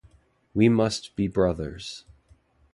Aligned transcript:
We 0.55 0.67
must 0.67 1.15
be 1.15 1.27
brothers. 1.27 2.05